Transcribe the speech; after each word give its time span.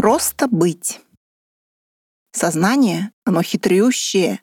Просто 0.00 0.48
быть. 0.48 1.02
Сознание, 2.32 3.12
оно 3.26 3.42
хитрющее, 3.42 4.40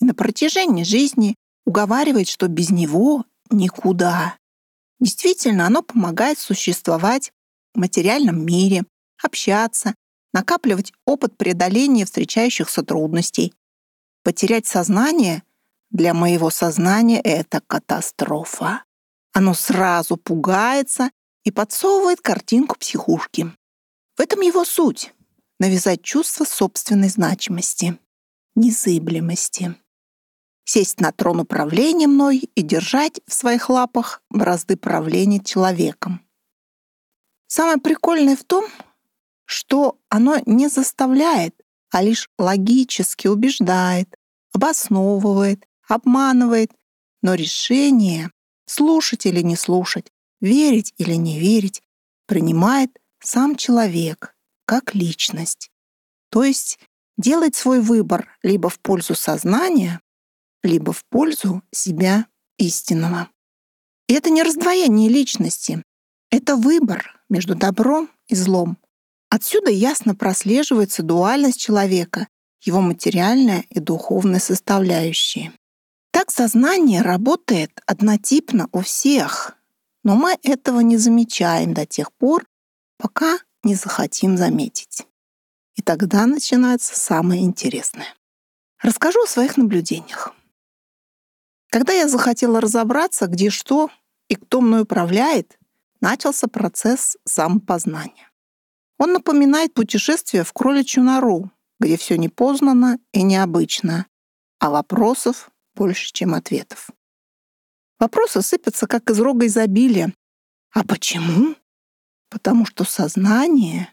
и 0.00 0.04
на 0.04 0.14
протяжении 0.14 0.84
жизни 0.84 1.34
уговаривает, 1.66 2.28
что 2.28 2.46
без 2.46 2.70
него 2.70 3.24
никуда. 3.50 4.36
Действительно, 5.00 5.66
оно 5.66 5.82
помогает 5.82 6.38
существовать 6.38 7.32
в 7.74 7.80
материальном 7.80 8.46
мире, 8.46 8.84
общаться, 9.20 9.96
накапливать 10.32 10.92
опыт 11.06 11.36
преодоления 11.36 12.04
встречающихся 12.04 12.84
трудностей. 12.84 13.52
Потерять 14.22 14.68
сознание 14.68 15.42
для 15.90 16.14
моего 16.14 16.50
сознания— 16.50 17.20
это 17.24 17.60
катастрофа. 17.66 18.84
Оно 19.32 19.54
сразу 19.54 20.16
пугается 20.16 21.10
и 21.42 21.50
подсовывает 21.50 22.20
картинку 22.20 22.78
психушки. 22.78 23.52
В 24.20 24.22
этом 24.22 24.42
его 24.42 24.66
суть— 24.66 25.14
навязать 25.58 26.02
чувство 26.02 26.44
собственной 26.44 27.08
значимости, 27.08 27.98
незыблемости. 28.54 29.74
Сесть 30.64 31.00
на 31.00 31.10
трон 31.10 31.40
управления 31.40 32.06
мной 32.06 32.50
и 32.54 32.60
держать 32.60 33.22
в 33.26 33.32
своих 33.32 33.70
лапах 33.70 34.22
бразды 34.28 34.76
правления 34.76 35.42
человеком. 35.42 36.20
Самое 37.46 37.78
прикольное 37.78 38.36
в 38.36 38.44
том, 38.44 38.66
что 39.46 39.98
оно 40.10 40.36
не 40.44 40.68
заставляет, 40.68 41.58
а 41.90 42.02
лишь 42.02 42.28
логически 42.38 43.26
убеждает, 43.26 44.14
обосновывает, 44.52 45.66
обманывает, 45.88 46.72
но 47.22 47.32
решение 47.32 48.30
слушать 48.66 49.24
или 49.24 49.40
не 49.40 49.56
слушать, 49.56 50.12
верить 50.42 50.92
или 50.98 51.14
не 51.14 51.40
верить, 51.40 51.82
принимает 52.26 53.00
сам 53.22 53.56
человек 53.56 54.34
как 54.64 54.94
личность. 54.94 55.70
То 56.30 56.44
есть 56.44 56.78
делает 57.16 57.54
свой 57.54 57.80
выбор 57.80 58.36
либо 58.42 58.68
в 58.68 58.78
пользу 58.80 59.14
сознания, 59.14 60.00
либо 60.62 60.92
в 60.92 61.04
пользу 61.06 61.62
себя 61.72 62.26
истинного. 62.58 63.28
И 64.08 64.14
это 64.14 64.30
не 64.30 64.42
раздвоение 64.42 65.08
личности, 65.08 65.82
это 66.30 66.56
выбор 66.56 67.20
между 67.28 67.54
добром 67.54 68.10
и 68.28 68.34
злом. 68.34 68.78
Отсюда 69.28 69.70
ясно 69.70 70.14
прослеживается 70.14 71.02
дуальность 71.02 71.60
человека, 71.60 72.26
его 72.62 72.80
материальная 72.80 73.64
и 73.70 73.80
духовная 73.80 74.40
составляющие. 74.40 75.52
Так 76.12 76.30
сознание 76.30 77.02
работает 77.02 77.80
однотипно 77.86 78.68
у 78.72 78.80
всех, 78.80 79.56
но 80.02 80.16
мы 80.16 80.36
этого 80.42 80.80
не 80.80 80.96
замечаем 80.96 81.72
до 81.72 81.86
тех 81.86 82.12
пор, 82.12 82.46
пока 83.00 83.38
не 83.64 83.74
захотим 83.74 84.36
заметить. 84.36 85.06
И 85.74 85.82
тогда 85.82 86.26
начинается 86.26 86.98
самое 86.98 87.42
интересное. 87.42 88.14
Расскажу 88.82 89.22
о 89.22 89.26
своих 89.26 89.56
наблюдениях. 89.56 90.34
Когда 91.70 91.92
я 91.92 92.08
захотела 92.08 92.60
разобраться, 92.60 93.26
где 93.26 93.50
что 93.50 93.90
и 94.28 94.34
кто 94.34 94.60
мной 94.60 94.82
управляет, 94.82 95.58
начался 96.00 96.46
процесс 96.46 97.16
самопознания. 97.24 98.30
Он 98.98 99.12
напоминает 99.12 99.72
путешествие 99.72 100.44
в 100.44 100.52
кроличью 100.52 101.02
нору, 101.02 101.50
где 101.78 101.96
все 101.96 102.18
непознано 102.18 102.98
и 103.12 103.22
необычно, 103.22 104.06
а 104.58 104.70
вопросов 104.70 105.50
больше, 105.74 106.12
чем 106.12 106.34
ответов. 106.34 106.90
Вопросы 107.98 108.42
сыпятся, 108.42 108.86
как 108.86 109.08
из 109.10 109.20
рога 109.20 109.46
изобилия. 109.46 110.12
А 110.72 110.84
почему? 110.84 111.54
Потому 112.30 112.64
что 112.64 112.84
сознание 112.84 113.92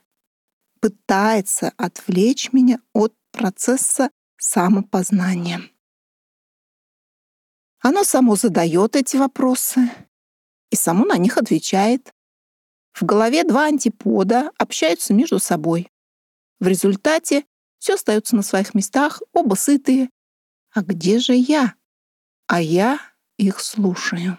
пытается 0.79 1.73
отвлечь 1.75 2.53
меня 2.53 2.79
от 2.93 3.13
процесса 3.31 4.11
самопознания. 4.37 5.61
Оно 7.79 8.03
само 8.03 8.35
задает 8.35 8.95
эти 8.95 9.17
вопросы 9.17 9.91
и 10.71 10.75
само 10.75 11.05
на 11.05 11.17
них 11.17 11.37
отвечает. 11.37 12.13
В 12.93 13.03
голове 13.03 13.43
два 13.43 13.65
антипода 13.65 14.51
общаются 14.57 15.13
между 15.13 15.39
собой. 15.39 15.91
В 16.59 16.67
результате 16.67 17.45
все 17.79 17.93
остается 17.93 18.35
на 18.35 18.41
своих 18.41 18.73
местах, 18.73 19.21
оба 19.33 19.55
сытые. 19.55 20.09
А 20.71 20.81
где 20.81 21.19
же 21.19 21.33
я? 21.33 21.75
А 22.47 22.61
я 22.61 22.99
их 23.37 23.59
слушаю. 23.59 24.37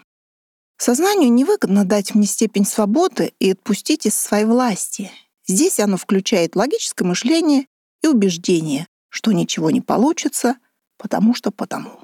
Сознанию 0.81 1.31
невыгодно 1.31 1.83
дать 1.83 2.15
мне 2.15 2.25
степень 2.25 2.65
свободы 2.65 3.33
и 3.39 3.51
отпустить 3.51 4.05
из 4.05 4.15
своей 4.15 4.45
власти. 4.45 5.11
Здесь 5.45 5.77
оно 5.79 5.97
включает 5.97 6.55
логическое 6.55 7.03
мышление 7.03 7.67
и 8.01 8.07
убеждение, 8.07 8.87
что 9.09 9.33
ничего 9.33 9.71
не 9.71 9.81
получится, 9.81 10.55
потому 10.97 11.35
что 11.35 11.51
потому. 11.51 11.99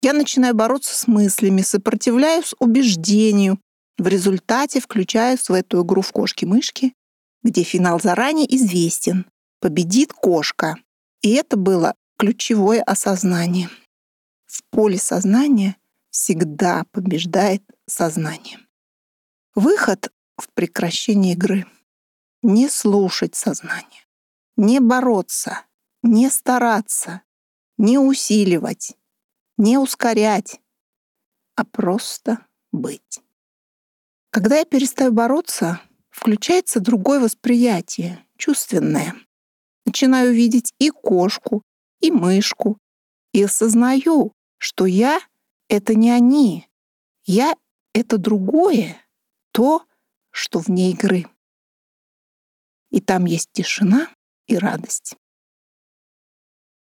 Я 0.00 0.14
начинаю 0.14 0.54
бороться 0.54 0.96
с 0.96 1.06
мыслями, 1.06 1.60
сопротивляюсь 1.60 2.54
убеждению. 2.58 3.60
В 3.98 4.06
результате 4.06 4.80
включаюсь 4.80 5.50
в 5.50 5.52
эту 5.52 5.84
игру 5.84 6.00
в 6.00 6.10
кошки-мышки, 6.12 6.94
где 7.42 7.64
финал 7.64 8.00
заранее 8.00 8.46
известен. 8.56 9.26
Победит 9.60 10.14
кошка. 10.14 10.76
И 11.20 11.32
это 11.32 11.58
было 11.58 11.94
ключевое 12.18 12.82
осознание. 12.82 13.68
В 14.46 14.62
поле 14.70 14.96
сознания 14.96 15.76
всегда 16.10 16.84
побеждает 16.92 17.62
сознание. 17.86 18.58
Выход 19.54 20.12
в 20.36 20.50
прекращение 20.50 21.32
игры. 21.32 21.66
Не 22.42 22.68
слушать 22.68 23.34
сознание, 23.34 24.06
не 24.56 24.78
бороться, 24.78 25.62
не 26.02 26.30
стараться, 26.30 27.22
не 27.78 27.98
усиливать, 27.98 28.96
не 29.56 29.78
ускорять, 29.78 30.60
а 31.56 31.64
просто 31.64 32.46
быть. 32.72 33.20
Когда 34.30 34.58
я 34.58 34.64
перестаю 34.64 35.12
бороться, 35.12 35.80
включается 36.10 36.78
другое 36.78 37.20
восприятие, 37.20 38.24
чувственное. 38.36 39.14
Начинаю 39.86 40.34
видеть 40.34 40.74
и 40.78 40.90
кошку, 40.90 41.62
и 42.00 42.10
мышку, 42.10 42.78
и 43.32 43.42
осознаю, 43.42 44.32
что 44.58 44.84
я— 44.84 45.20
это 45.68 45.94
не 45.94 46.10
они, 46.10 46.68
я— 47.24 47.54
это 47.96 48.18
другое, 48.18 49.02
то, 49.52 49.86
что 50.30 50.58
вне 50.58 50.90
игры. 50.90 51.26
И 52.90 53.00
там 53.00 53.24
есть 53.24 53.50
тишина 53.52 54.08
и 54.46 54.58
радость. 54.58 55.16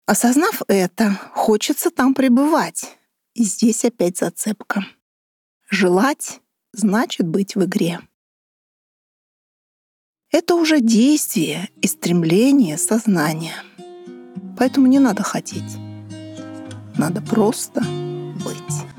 Осознав 0.07 0.63
это, 0.67 1.13
хочется 1.33 1.91
там 1.91 2.13
пребывать. 2.13 2.99
И 3.35 3.45
здесь 3.45 3.85
опять 3.85 4.19
зацепка. 4.19 4.85
Желать 5.71 6.41
значит 6.73 7.29
быть 7.29 7.55
в 7.55 7.65
игре. 7.65 8.01
Это 10.33 10.57
уже 10.57 10.81
действие 10.81 11.71
и 11.81 11.87
стремление 11.87 12.79
сознания. 12.79 13.63
Поэтому 14.59 14.89
не 14.89 14.99
надо 14.99 15.23
хотеть. 15.23 15.77
Надо 16.97 17.23
просто 17.23 17.81
быть. 17.81 18.96